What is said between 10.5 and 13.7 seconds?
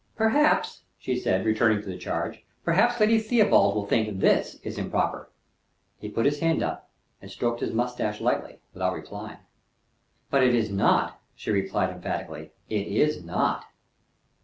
is not," she added emphatically: "it is _not!